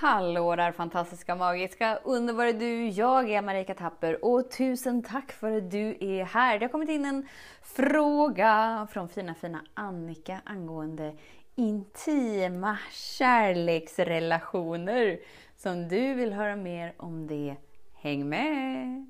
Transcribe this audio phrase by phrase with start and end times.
[0.00, 2.88] Hallå där fantastiska, magiska, underbara du!
[2.88, 6.58] Jag är Marika Tapper och tusen tack för att du är här.
[6.58, 7.28] Det har kommit in en
[7.62, 11.16] fråga från fina, fina Annika angående
[11.54, 15.20] intima kärleksrelationer.
[15.56, 17.56] Så om du vill höra mer om det,
[17.94, 19.09] häng med!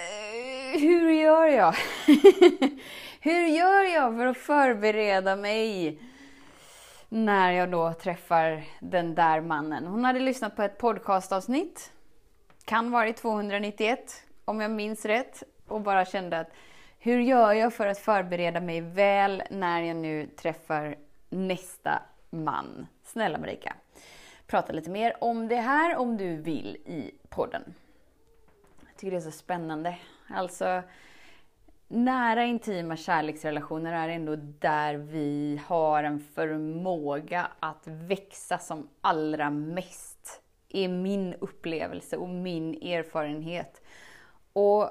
[0.00, 1.74] Eh, hur gör jag?
[3.20, 5.98] hur gör jag för att förbereda mig
[7.08, 9.86] när jag då träffar den där mannen?
[9.86, 11.92] Hon hade lyssnat på ett podcastavsnitt,
[12.64, 16.50] kan vara i 291 om jag minns rätt, och bara kände att
[16.98, 20.96] hur gör jag för att förbereda mig väl när jag nu träffar
[21.28, 22.86] nästa man?
[23.04, 23.74] Snälla Marika,
[24.46, 27.74] prata lite mer om det här om du vill i podden
[29.00, 29.96] tycker det är så spännande.
[30.28, 30.82] Alltså,
[31.88, 40.42] nära intima kärleksrelationer är ändå där vi har en förmåga att växa som allra mest.
[40.68, 43.82] är min upplevelse och min erfarenhet.
[44.52, 44.90] Och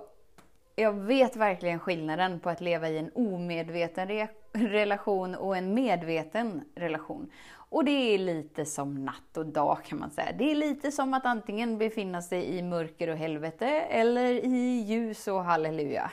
[0.75, 6.63] jag vet verkligen skillnaden på att leva i en omedveten re relation och en medveten
[6.75, 7.31] relation.
[7.69, 10.31] Och det är lite som natt och dag kan man säga.
[10.37, 15.27] Det är lite som att antingen befinna sig i mörker och helvete eller i ljus
[15.27, 16.11] och halleluja.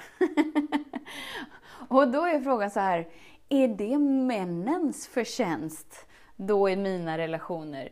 [1.88, 3.08] och då är frågan så här,
[3.48, 7.88] är det männens förtjänst då i mina relationer?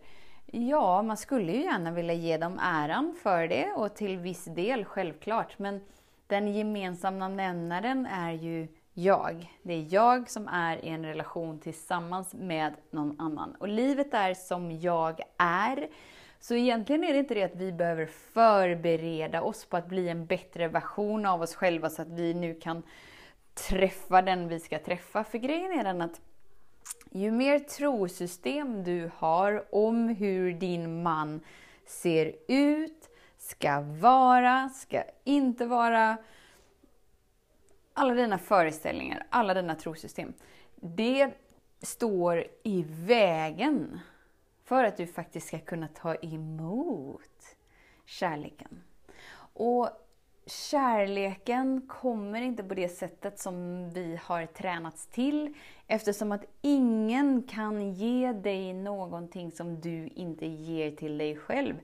[0.46, 4.84] Ja, man skulle ju gärna vilja ge dem äran för det och till viss del
[4.84, 5.80] självklart, men
[6.26, 9.52] den gemensamma nämnaren är ju jag.
[9.62, 13.54] Det är jag som är i en relation tillsammans med någon annan.
[13.54, 15.88] Och livet är som jag är.
[16.40, 20.26] Så egentligen är det inte det att vi behöver förbereda oss på att bli en
[20.26, 22.82] bättre version av oss själva så att vi nu kan
[23.68, 25.24] träffa den vi ska träffa.
[25.24, 26.20] För grejen är den att
[27.10, 31.40] ju mer trosystem du har om hur din man
[31.86, 36.16] ser ut, ska vara, ska inte vara,
[37.94, 40.32] alla dina föreställningar, alla dina trosystem,
[40.76, 41.30] det
[41.82, 44.00] står i vägen
[44.64, 47.56] för att du faktiskt ska kunna ta emot
[48.04, 48.82] kärleken.
[49.54, 49.90] Och
[50.46, 55.54] kärleken kommer inte på det sättet som vi har tränats till
[55.86, 61.74] eftersom att ingen kan ge dig någonting som du inte ger till dig själv.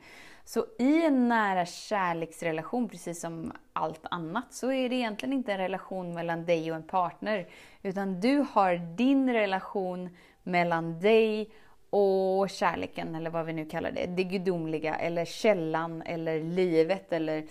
[0.53, 5.59] Så i en nära kärleksrelation, precis som allt annat, så är det egentligen inte en
[5.59, 7.49] relation mellan dig och en partner.
[7.83, 11.51] Utan du har din relation mellan dig
[11.91, 14.07] och kärleken, eller vad vi nu kallar det.
[14.07, 17.47] Det gudomliga, eller källan, eller livet, eller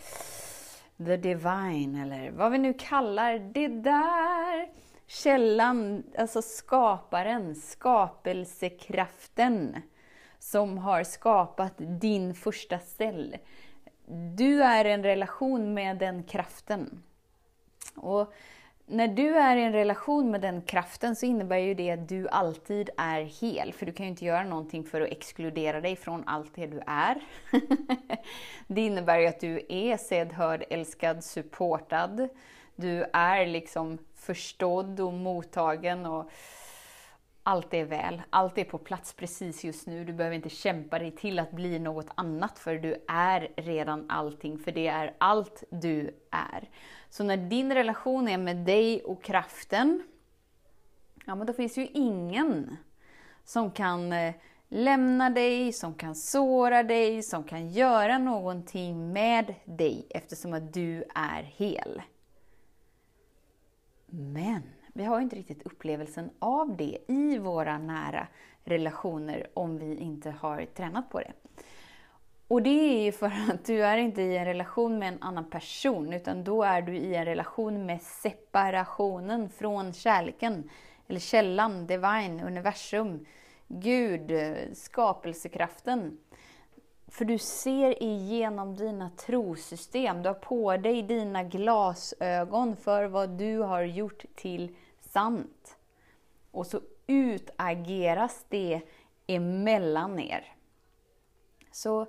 [1.06, 4.70] the divine, eller vad vi nu kallar det där.
[5.08, 9.76] Källan, alltså skaparen, skapelsekraften
[10.40, 13.38] som har skapat din första cell.
[14.36, 17.04] Du är i en relation med den kraften.
[17.96, 18.34] Och
[18.86, 22.28] när du är i en relation med den kraften så innebär ju det att du
[22.28, 23.74] alltid är hel.
[23.74, 26.82] För du kan ju inte göra någonting för att exkludera dig från allt det du
[26.88, 27.22] är.
[28.68, 32.30] det innebär ju att du är sedd, hörd, älskad, supportad.
[32.76, 36.06] Du är liksom förstådd och mottagen.
[36.06, 36.32] och
[37.44, 40.06] allt är väl, allt är på plats precis just nu.
[40.06, 44.58] Du behöver inte kämpa dig till att bli något annat för du är redan allting,
[44.58, 46.70] för det är allt du är.
[47.10, 50.04] Så när din relation är med dig och kraften,
[51.26, 52.78] ja men då finns ju ingen
[53.44, 54.34] som kan eh,
[54.68, 61.04] lämna dig, som kan såra dig, som kan göra någonting med dig eftersom att du
[61.16, 62.02] är hel.
[64.06, 64.64] Men
[65.00, 68.28] vi har inte riktigt upplevelsen av det i våra nära
[68.64, 71.32] relationer om vi inte har tränat på det.
[72.48, 75.50] Och det är ju för att du är inte i en relation med en annan
[75.50, 80.70] person, utan då är du i en relation med separationen från kärleken,
[81.08, 83.26] eller källan, divine, universum,
[83.68, 84.32] Gud,
[84.74, 86.18] skapelsekraften.
[87.08, 90.22] För du ser igenom dina trosystem.
[90.24, 94.76] Du har på dig dina glasögon för vad du har gjort till
[95.12, 95.76] sant.
[96.52, 98.82] och så utageras det
[99.28, 100.54] emellan er.
[101.72, 102.06] Så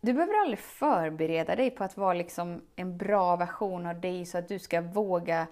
[0.00, 4.38] du behöver aldrig förbereda dig på att vara liksom en bra version av dig så
[4.38, 5.46] att du ska våga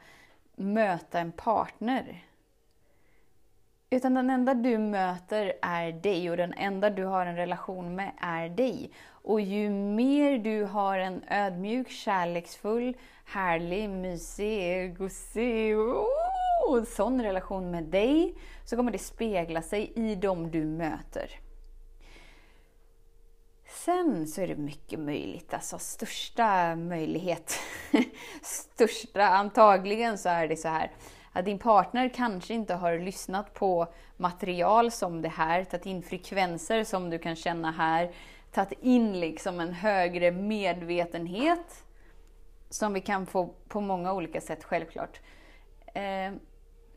[0.57, 2.25] möta en partner.
[3.91, 8.13] Utan den enda du möter är dig och den enda du har en relation med
[8.21, 8.91] är dig.
[9.09, 16.32] Och ju mer du har en ödmjuk, kärleksfull, härlig, mysig, gosig, oh,
[16.87, 21.31] sån relation med dig, så kommer det spegla sig i dem du möter.
[23.85, 27.55] Sen så är det mycket möjligt, alltså största möjlighet,
[28.43, 30.93] största antagligen så är det så här
[31.33, 36.85] att din partner kanske inte har lyssnat på material som det här, tagit in frekvenser
[36.85, 38.11] som du kan känna här,
[38.53, 41.85] tagit in liksom en högre medvetenhet
[42.71, 45.21] som vi kan få på många olika sätt självklart.
[45.95, 46.33] Eh,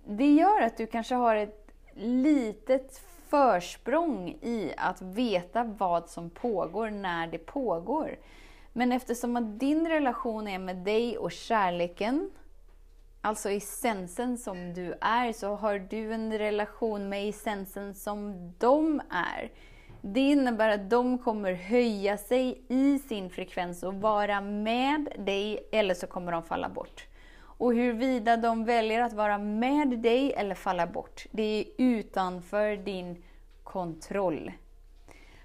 [0.07, 6.89] det gör att du kanske har ett litet försprång i att veta vad som pågår
[6.89, 8.15] när det pågår.
[8.73, 12.31] Men eftersom att din relation är med dig och kärleken,
[13.21, 19.51] alltså essensen som du är, så har du en relation med essensen som de är.
[20.01, 25.93] Det innebär att de kommer höja sig i sin frekvens och vara med dig, eller
[25.93, 27.07] så kommer de falla bort.
[27.57, 33.23] Och huruvida de väljer att vara med dig eller falla bort, det är utanför din
[33.63, 34.51] kontroll.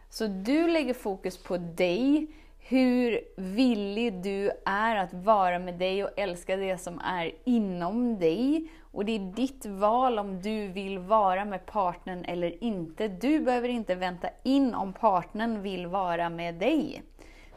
[0.09, 2.27] Så du lägger fokus på dig,
[2.59, 8.71] hur villig du är att vara med dig och älska det som är inom dig.
[8.93, 13.09] Och det är ditt val om du vill vara med partnern eller inte.
[13.09, 17.03] Du behöver inte vänta in om partnern vill vara med dig.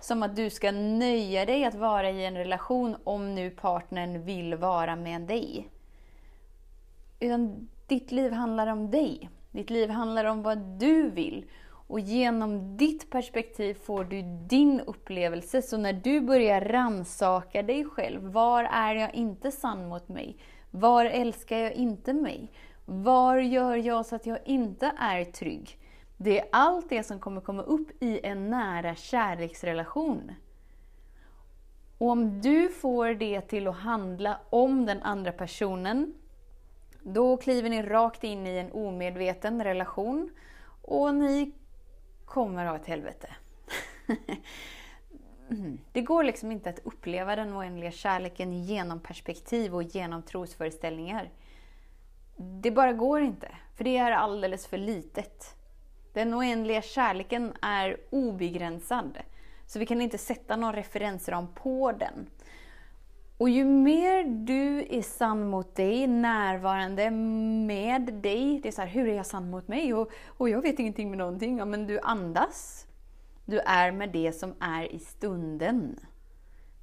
[0.04, 4.56] Som att du ska nöja dig att vara i en relation om nu partnern vill
[4.56, 5.70] vara med dig.
[7.20, 9.30] Utan ditt liv handlar om dig.
[9.52, 11.46] Ditt liv handlar om vad du vill.
[11.88, 15.62] Och genom ditt perspektiv får du din upplevelse.
[15.62, 20.38] Så när du börjar ransaka dig själv, var är jag inte sann mot mig?
[20.72, 22.52] Var älskar jag inte mig?
[22.86, 25.78] Var gör jag så att jag inte är trygg?
[26.18, 30.32] Det är allt det som kommer komma upp i en nära kärleksrelation.
[31.98, 36.14] Och om du får det till att handla om den andra personen,
[37.02, 40.30] då kliver ni rakt in i en omedveten relation
[40.82, 41.52] och ni
[42.26, 43.36] kommer ha ett helvete.
[45.92, 51.30] Det går liksom inte att uppleva den oändliga kärleken genom perspektiv och genom trosföreställningar.
[52.36, 55.56] Det bara går inte, för det är alldeles för litet.
[56.14, 59.18] Den oändliga kärleken är obegränsad,
[59.66, 62.30] så vi kan inte sätta någon referensram på den.
[63.38, 68.60] Och ju mer du är sann mot dig, närvarande med dig.
[68.64, 69.94] Det är så här, hur är jag sann mot mig?
[69.94, 71.58] Och, och jag vet ingenting med någonting.
[71.58, 72.88] Ja, men du andas.
[73.46, 76.00] Du är med det som är i stunden.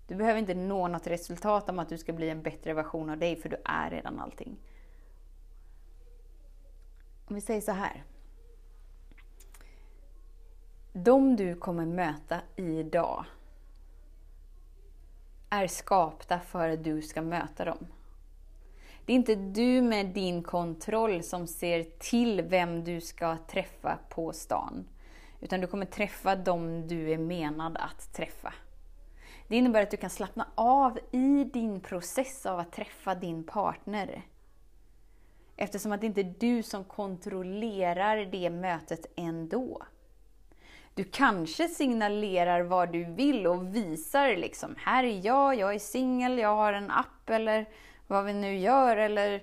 [0.09, 3.19] Du behöver inte nå något resultat om att du ska bli en bättre version av
[3.19, 4.57] dig, för du är redan allting.
[7.29, 8.05] Om vi säger så här.
[10.93, 13.25] De du kommer möta idag
[15.51, 17.87] är skapta för att du ska möta dem.
[19.05, 24.33] Det är inte du med din kontroll som ser till vem du ska träffa på
[24.33, 24.85] stan.
[25.41, 28.55] Utan du kommer träffa dem du är menad att träffa.
[29.49, 34.23] Det innebär att du kan slappna av i din process av att träffa din partner.
[35.57, 39.83] Eftersom att det inte är du som kontrollerar det mötet ändå.
[41.01, 46.39] Du kanske signalerar vad du vill och visar liksom, här är jag, jag är singel,
[46.39, 47.69] jag har en app eller
[48.07, 49.43] vad vi nu gör eller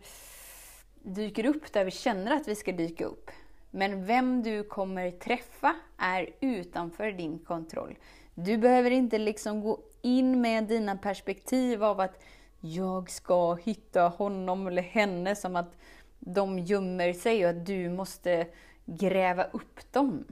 [1.03, 3.31] dyker upp där vi känner att vi ska dyka upp.
[3.71, 7.97] Men vem du kommer träffa är utanför din kontroll.
[8.35, 12.23] Du behöver inte liksom gå in med dina perspektiv av att
[12.59, 15.75] jag ska hitta honom eller henne som att
[16.19, 18.47] de gömmer sig och att du måste
[18.85, 20.25] gräva upp dem.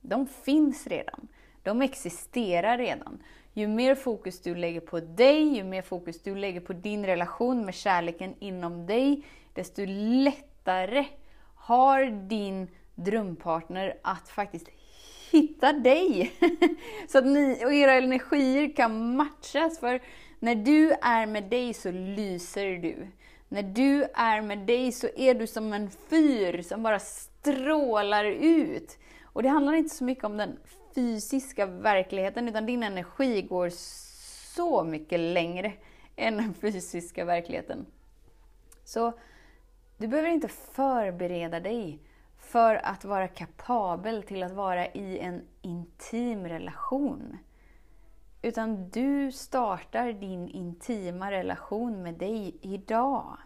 [0.00, 1.28] De finns redan.
[1.62, 3.22] De existerar redan.
[3.52, 7.64] Ju mer fokus du lägger på dig, ju mer fokus du lägger på din relation
[7.64, 9.22] med kärleken inom dig,
[9.54, 9.82] desto
[10.24, 11.06] lättare
[11.54, 14.68] har din drömpartner att faktiskt
[15.30, 16.32] hitta dig.
[17.08, 19.78] Så att ni och era energier kan matchas.
[19.80, 20.02] För
[20.38, 23.06] när du är med dig så lyser du.
[23.48, 28.98] När du är med dig så är du som en fyr som bara strålar ut.
[29.32, 30.58] Och det handlar inte så mycket om den
[30.94, 33.68] fysiska verkligheten, utan din energi går
[34.54, 35.72] så mycket längre
[36.16, 37.86] än den fysiska verkligheten.
[38.84, 39.12] Så
[40.00, 41.98] Du behöver inte förbereda dig
[42.38, 47.38] för att vara kapabel till att vara i en intim relation.
[48.42, 53.38] Utan du startar din intima relation med dig idag.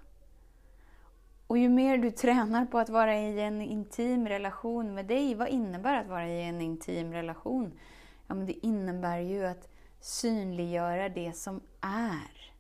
[1.46, 5.48] Och ju mer du tränar på att vara i en intim relation med dig, vad
[5.48, 7.78] innebär att vara i en intim relation?
[8.26, 9.68] Ja, men det innebär ju att
[10.00, 12.52] synliggöra det som är,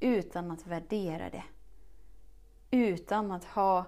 [0.00, 1.44] utan att värdera det.
[2.70, 3.84] Utan att ha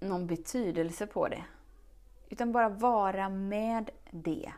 [0.00, 1.44] någon betydelse på det.
[2.28, 4.52] Utan bara vara med det.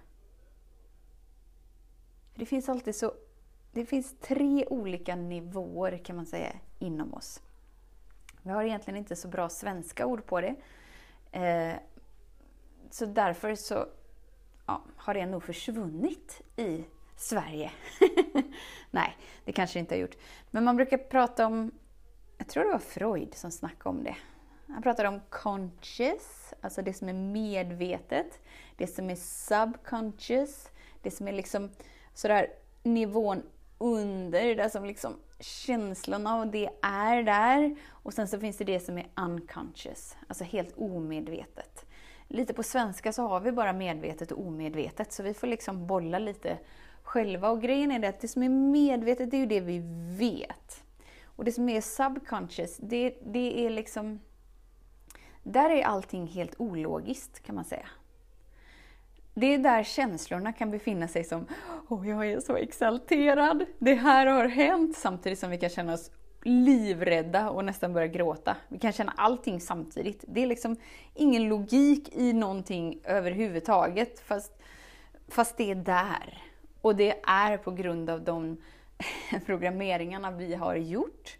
[2.35, 3.13] Det finns alltid så
[3.77, 7.43] det finns tre olika nivåer kan man säga inom oss.
[8.43, 10.55] Vi har egentligen inte så bra svenska ord på det.
[11.33, 11.75] Eh,
[12.91, 13.87] så därför så
[14.67, 16.85] ja, har det nog försvunnit i
[17.17, 17.71] Sverige.
[18.91, 20.17] Nej, det kanske det inte har gjort.
[20.51, 21.71] Men man brukar prata om,
[22.39, 24.17] jag tror det var Freud som snackade om det.
[24.67, 28.41] Han pratade om conscious, alltså det som är medvetet,
[28.77, 30.71] det som är subconscious,
[31.03, 31.71] det som är liksom
[32.15, 32.53] sådär
[32.83, 33.43] nivån
[33.79, 37.77] under, där som liksom känslorna och det är där.
[37.89, 41.87] Och sen så finns det det som är unconscious, alltså helt omedvetet.
[42.29, 46.19] Lite på svenska så har vi bara medvetet och omedvetet, så vi får liksom bolla
[46.19, 46.59] lite
[47.03, 47.51] själva.
[47.51, 49.83] Och grejen är det att det som är medvetet, det är ju det vi
[50.19, 50.85] vet.
[51.25, 54.21] Och det som är subconscious, det, det är liksom...
[55.43, 57.89] Där är allting helt ologiskt, kan man säga.
[59.39, 61.47] Det är där känslorna kan befinna sig som
[61.89, 66.11] Åh, jag är så exalterad, det här har hänt, samtidigt som vi kan känna oss
[66.43, 68.57] livrädda och nästan börja gråta.
[68.69, 70.25] Vi kan känna allting samtidigt.
[70.29, 70.77] Det är liksom
[71.15, 74.53] ingen logik i någonting överhuvudtaget, fast,
[75.29, 76.43] fast det är där.
[76.81, 78.57] Och det är på grund av de
[79.47, 81.37] programmeringarna vi har gjort.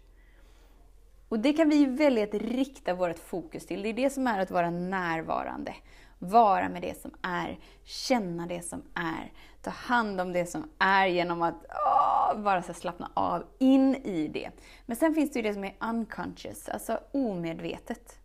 [1.29, 3.81] Och det kan vi välja att rikta vårt fokus till.
[3.81, 5.73] Det är det som är att vara närvarande.
[6.19, 9.31] Vara med det som är, känna det som är,
[9.61, 14.27] ta hand om det som är genom att åh, bara så slappna av in i
[14.27, 14.49] det.
[14.85, 18.19] Men sen finns det ju det som är unconscious, alltså omedvetet.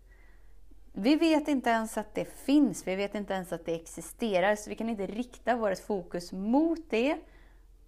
[0.93, 4.71] Vi vet inte ens att det finns, vi vet inte ens att det existerar, så
[4.71, 7.19] vi kan inte rikta vårt fokus mot det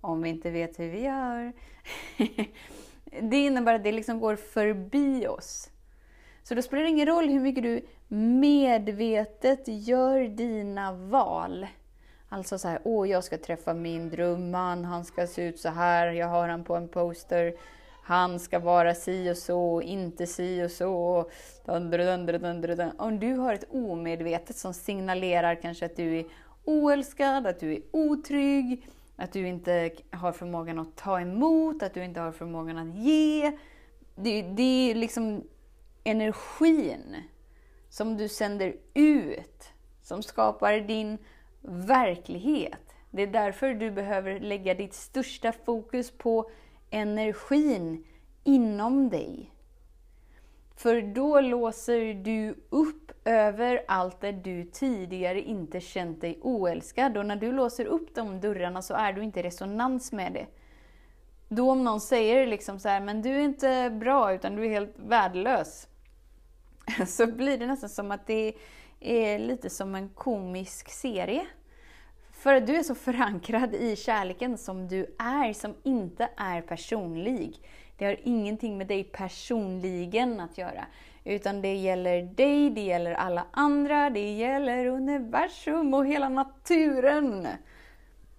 [0.00, 1.52] om vi inte vet hur vi gör.
[3.20, 5.70] det innebär att det liksom går förbi oss.
[6.42, 11.66] Så då spelar det ingen roll hur mycket du medvetet gör dina val.
[12.28, 16.06] Alltså så här, åh jag ska träffa min drömman, han ska se ut så här,
[16.06, 17.54] jag har han på en poster.
[18.02, 21.30] Han ska vara si och så, inte si och så.
[22.98, 26.24] Om du har ett omedvetet som signalerar kanske att du är
[26.64, 32.04] oälskad, att du är otrygg, att du inte har förmågan att ta emot, att du
[32.04, 33.52] inte har förmågan att ge.
[34.14, 35.42] Det, det är liksom
[36.04, 37.16] energin
[37.94, 39.72] som du sänder ut,
[40.02, 41.18] som skapar din
[41.62, 42.94] verklighet.
[43.10, 46.50] Det är därför du behöver lägga ditt största fokus på
[46.90, 48.04] energin
[48.44, 49.52] inom dig.
[50.76, 57.16] För då låser du upp över allt där du tidigare inte känt dig oälskad.
[57.16, 60.46] Och när du låser upp de dörrarna så är du inte i resonans med det.
[61.48, 64.70] Då om någon säger liksom så här, men du är inte bra utan du är
[64.70, 65.88] helt värdelös.
[67.06, 68.52] så blir det nästan som att det
[69.00, 71.46] är lite som en komisk serie.
[72.32, 77.60] För att du är så förankrad i kärleken som du är, som inte är personlig.
[77.96, 80.86] Det har ingenting med dig personligen att göra.
[81.24, 87.46] Utan det gäller dig, det gäller alla andra, det gäller universum och hela naturen.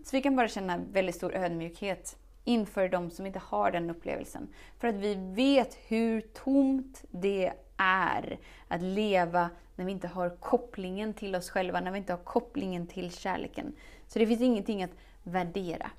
[0.03, 4.47] Så vi kan bara känna väldigt stor ödmjukhet inför de som inte har den upplevelsen.
[4.79, 11.13] För att vi vet hur tomt det är att leva när vi inte har kopplingen
[11.13, 13.75] till oss själva, när vi inte har kopplingen till kärleken.
[14.07, 14.91] Så det finns ingenting att
[15.23, 15.91] värdera.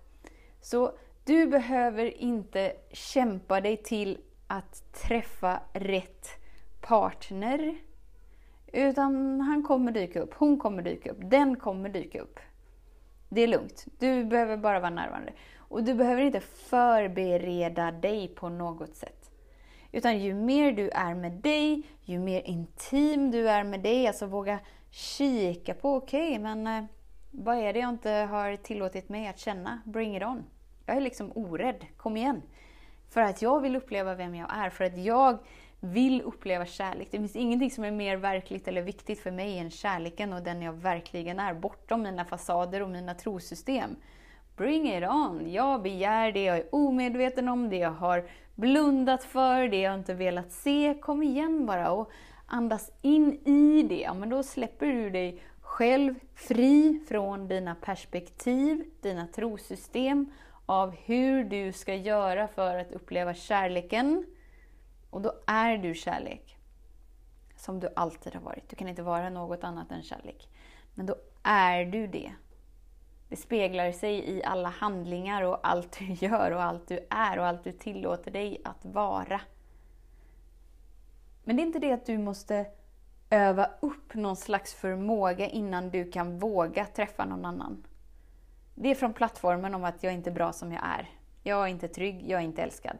[0.60, 0.92] Så
[1.24, 6.28] du behöver inte kämpa dig till att träffa rätt
[6.80, 7.76] partner.
[8.72, 12.40] Utan han kommer dyka upp, hon kommer dyka upp, den kommer dyka upp.
[13.28, 13.86] Det är lugnt.
[13.98, 15.32] Du behöver bara vara närvarande.
[15.68, 19.30] Och du behöver inte förbereda dig på något sätt.
[19.92, 24.26] Utan ju mer du är med dig, ju mer intim du är med dig, alltså
[24.26, 24.58] våga
[24.90, 26.85] kika på, okej, okay, men eh,
[27.30, 29.82] vad är det jag inte har tillåtit mig att känna?
[29.85, 30.44] Bring it on.
[30.87, 32.42] Jag är liksom orädd, kom igen.
[33.08, 35.38] För att jag vill uppleva vem jag är, för att jag
[35.80, 37.08] vill uppleva kärlek.
[37.11, 40.62] Det finns ingenting som är mer verkligt eller viktigt för mig än kärleken och den
[40.62, 43.96] jag verkligen är, bortom mina fasader och mina trosystem.
[44.56, 45.52] Bring it on!
[45.52, 50.14] Jag begär det jag är omedveten om, det jag har blundat för, det jag inte
[50.14, 50.98] velat se.
[51.00, 52.10] Kom igen bara och
[52.46, 54.00] andas in i det.
[54.00, 60.32] Ja, men då släpper du dig själv fri från dina perspektiv, dina trosystem
[60.66, 64.26] av hur du ska göra för att uppleva kärleken.
[65.10, 66.56] Och då är du kärlek.
[67.56, 68.68] Som du alltid har varit.
[68.68, 70.48] Du kan inte vara något annat än kärlek.
[70.94, 72.32] Men då är du det.
[73.28, 77.47] Det speglar sig i alla handlingar och allt du gör och allt du är och
[77.47, 79.40] allt du tillåter dig att vara.
[81.45, 82.66] Men det är inte det att du måste
[83.30, 87.87] öva upp någon slags förmåga innan du kan våga träffa någon annan.
[88.75, 91.11] Det är från plattformen om att jag är inte är bra som jag är.
[91.42, 92.99] Jag är inte trygg, jag är inte älskad.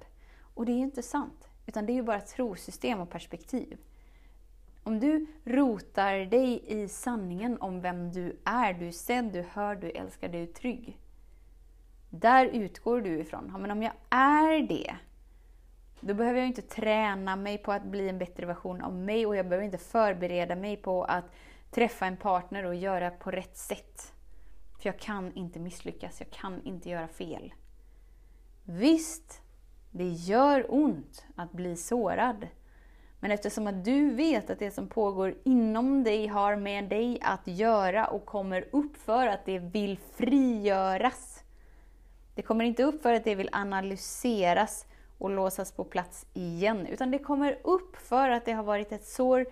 [0.55, 1.49] Och det är ju inte sant.
[1.67, 3.79] Utan det är ju bara trosystem och perspektiv.
[4.87, 9.75] Om du rotar dig i sanningen om vem du är, du är sedd, du hör,
[9.75, 11.01] du älskar, du är trygg.
[12.11, 13.51] Där utgår du ifrån.
[13.53, 14.97] Ja, men om jag är det,
[16.01, 19.37] då behöver jag inte träna mig på att bli en bättre version av mig och
[19.37, 21.25] jag behöver inte förbereda mig på att
[21.71, 24.13] träffa en partner och göra på rätt sätt.
[24.79, 27.55] För jag kan inte misslyckas, jag kan inte göra fel.
[28.65, 29.43] Visst,
[29.91, 32.47] det gör ont att bli sårad.
[33.21, 37.47] Men eftersom att du vet att det som pågår inom dig har med dig att
[37.47, 41.43] göra och kommer upp för att det vill frigöras.
[42.35, 44.87] Det kommer inte upp för att det vill analyseras
[45.19, 49.07] och låsas på plats igen, utan det kommer upp för att det har varit ett
[49.07, 49.47] sår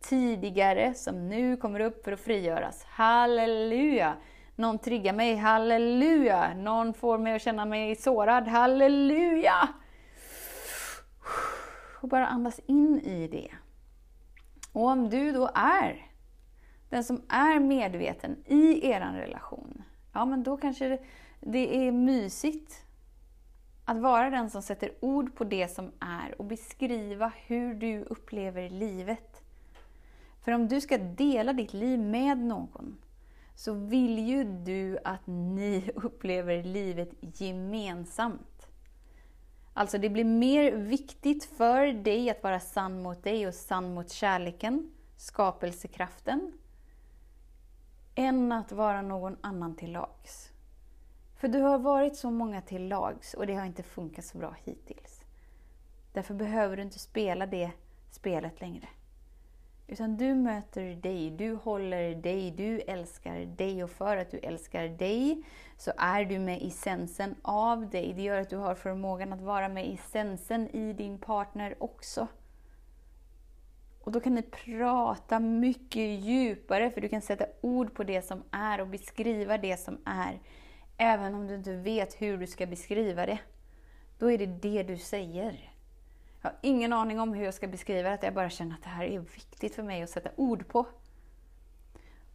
[0.00, 2.84] tidigare som nu kommer upp för att frigöras.
[2.84, 4.14] Halleluja!
[4.56, 6.54] Någon triggar mig, halleluja!
[6.54, 9.68] Någon får mig att känna mig sårad, halleluja!
[12.00, 13.50] Och bara andas in i det.
[14.72, 16.06] Och om du då är
[16.88, 20.98] den som är medveten i er relation, ja men då kanske det,
[21.40, 22.84] det är mysigt
[23.84, 28.68] att vara den som sätter ord på det som är och beskriva hur du upplever
[28.68, 29.42] livet.
[30.44, 32.98] För om du ska dela ditt liv med någon,
[33.54, 38.49] så vill ju du att ni upplever livet gemensamt.
[39.80, 44.10] Alltså det blir mer viktigt för dig att vara sann mot dig och sann mot
[44.10, 46.52] kärleken, skapelsekraften,
[48.14, 50.50] än att vara någon annan till lags.
[51.36, 54.56] För du har varit så många till lags och det har inte funkat så bra
[54.64, 55.24] hittills.
[56.12, 57.70] Därför behöver du inte spela det
[58.10, 58.88] spelet längre.
[59.90, 64.88] Utan du möter dig, du håller dig, du älskar dig och för att du älskar
[64.88, 65.42] dig
[65.76, 68.12] så är du med essensen av dig.
[68.16, 72.26] Det gör att du har förmågan att vara med essensen i din partner också.
[74.00, 78.42] Och då kan ni prata mycket djupare för du kan sätta ord på det som
[78.50, 80.40] är och beskriva det som är.
[80.96, 83.38] Även om du inte vet hur du ska beskriva det.
[84.18, 85.69] Då är det det du säger.
[86.42, 88.88] Jag har ingen aning om hur jag ska beskriva det, jag bara känner att det
[88.88, 90.86] här är viktigt för mig att sätta ord på.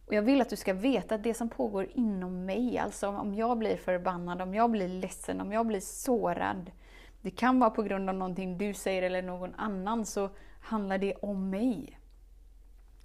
[0.06, 3.34] Och Jag vill att du ska veta att det som pågår inom mig, alltså om
[3.34, 6.70] jag blir förbannad, om jag blir ledsen, om jag blir sårad.
[7.20, 11.14] Det kan vara på grund av någonting du säger eller någon annan, så handlar det
[11.14, 11.98] om mig.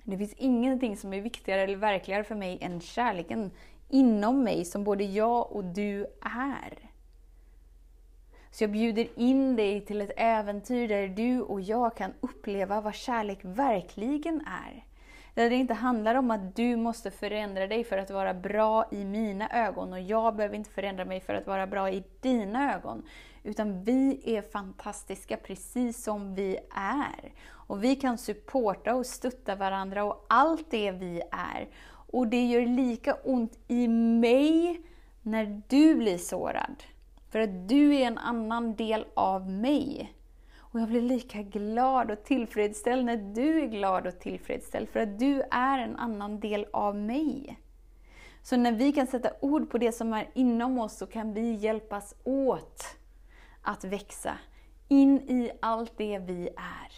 [0.04, 3.52] Det finns ingenting som är viktigare eller verkligare för mig än kärleken
[3.90, 6.90] inom mig som både jag och du är.
[8.52, 12.96] Så jag bjuder in dig till ett äventyr där du och jag kan uppleva vad
[12.96, 14.86] kärlek verkligen är.
[15.34, 19.06] Där det inte handlar om att du måste förändra dig för att vara bra i
[19.06, 23.04] mina ögon och jag behöver inte förändra mig för att vara bra i dina ögon.
[23.44, 27.32] Utan vi är fantastiska precis som vi är.
[27.50, 31.68] Och vi kan supporta och stötta varandra och allt det vi är.
[32.12, 34.82] Och det gör lika ont i mig
[35.22, 36.84] när du blir sårad.
[37.32, 40.13] För att du är en annan del av mig.
[40.58, 45.20] Och jag blir lika glad och tillfredsställd när du är glad och tillfredsställd, för att
[45.20, 47.60] du är en annan del av mig.
[48.44, 51.54] Så när vi kan sätta ord på det som är inom oss så kan vi
[51.54, 52.84] hjälpas åt
[53.62, 54.38] att växa
[54.88, 56.91] in i allt det vi är.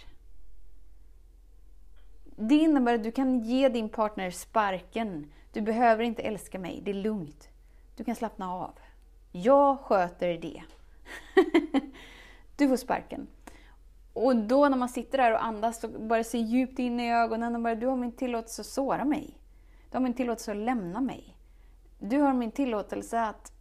[2.35, 5.31] Det innebär att du kan ge din partner sparken.
[5.51, 7.49] Du behöver inte älska mig, det är lugnt.
[7.95, 8.79] Du kan slappna av.
[9.35, 10.63] Jag sköter det.
[12.55, 13.27] du får sparken.
[14.13, 17.55] Och då när man sitter där och andas och bara ser djupt in i ögonen
[17.55, 19.37] och bara, du har min tillåtelse att såra mig.
[19.91, 21.37] Du har min tillåtelse att lämna mig.
[21.99, 23.51] Du har min tillåtelse att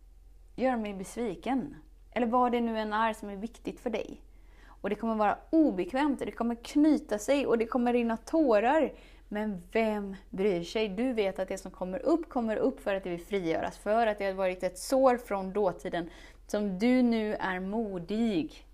[0.57, 1.77] göra mig besviken.
[2.11, 4.21] Eller vad det nu än är som är viktigt för dig.
[4.67, 8.93] Och det kommer vara obekvämt, det kommer knyta sig och det kommer rinna tårar.
[9.33, 10.89] Men vem bryr sig?
[10.89, 14.07] Du vet att det som kommer upp, kommer upp för att det vill frigöras, för
[14.07, 16.11] att det har varit ett sår från dåtiden
[16.47, 18.67] som du nu är modig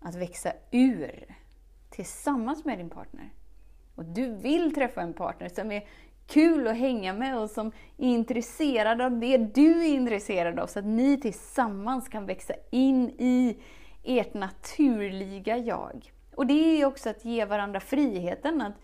[0.00, 1.36] att växa ur
[1.90, 3.30] tillsammans med din partner.
[3.94, 5.88] Och du vill träffa en partner som är
[6.26, 7.66] kul att hänga med och som
[7.98, 13.10] är intresserad av det du är intresserad av, så att ni tillsammans kan växa in
[13.18, 13.56] i
[14.02, 16.12] ert naturliga jag.
[16.34, 18.74] Och det är också att ge varandra friheten att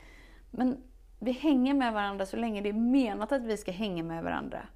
[0.51, 0.83] men
[1.19, 4.67] vi hänger med varandra så länge det är menat att vi ska hänga med varandra.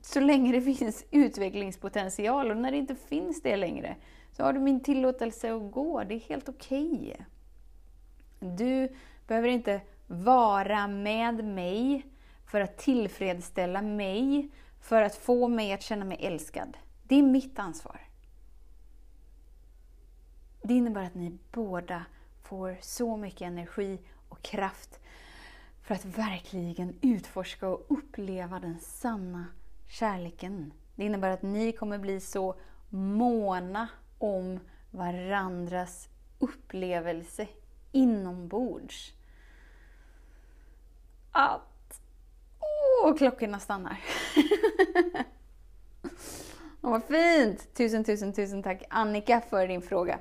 [0.00, 3.96] Så länge det finns utvecklingspotential och när det inte finns det längre
[4.32, 6.04] så har du min tillåtelse att gå.
[6.04, 7.14] Det är helt okej.
[7.14, 7.24] Okay.
[8.56, 8.88] Du
[9.26, 12.06] behöver inte vara med mig
[12.46, 16.76] för att tillfredsställa mig, för att få mig att känna mig älskad.
[17.02, 18.00] Det är mitt ansvar.
[20.62, 22.04] Det innebär att ni båda
[22.42, 25.00] får så mycket energi och kraft
[25.82, 29.46] för att verkligen utforska och uppleva den sanna
[29.88, 30.72] kärleken.
[30.94, 32.54] Det innebär att ni kommer bli så
[32.88, 34.60] måna om
[34.90, 36.08] varandras
[36.38, 37.46] upplevelse
[37.92, 39.12] inombords.
[41.32, 42.00] Att...
[42.60, 44.00] Åh, klockorna stannar.
[46.80, 47.74] Åh, vad fint!
[47.74, 50.18] Tusen, tusen, tusen tack Annika för din fråga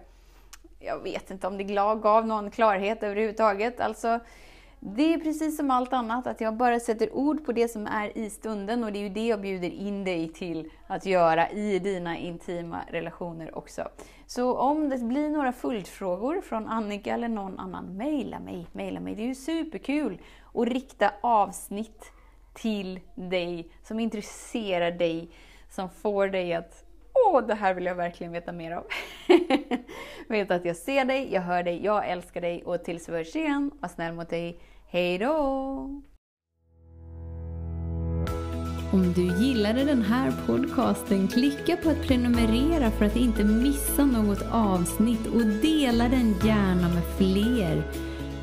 [0.86, 3.80] jag vet inte om det gav någon klarhet överhuvudtaget.
[3.80, 4.20] Alltså,
[4.80, 8.18] det är precis som allt annat, att jag bara sätter ord på det som är
[8.18, 11.80] i stunden och det är ju det jag bjuder in dig till att göra i
[11.80, 13.88] dina intima relationer också.
[14.28, 19.16] Så om det blir några följdfrågor från Annika eller någon annan, mejla mig, mejla mig.
[19.16, 20.22] Det är ju superkul
[20.54, 22.12] att rikta avsnitt
[22.54, 25.30] till dig som intresserar dig,
[25.70, 26.85] som får dig att
[27.36, 28.84] åh, det här vill jag verkligen veta mer av.
[30.30, 33.36] Vet att jag ser dig, jag hör dig, jag älskar dig och tills vi hörs
[33.36, 34.60] igen, var snäll mot dig.
[34.88, 35.32] Hej då!
[38.94, 44.42] Om du gillade den här podcasten, klicka på att prenumerera för att inte missa något
[44.52, 47.84] avsnitt och dela den gärna med fler.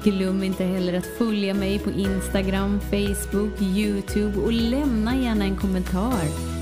[0.04, 6.61] Glöm inte heller att följa mig på Instagram, Facebook, Youtube och lämna gärna en kommentar.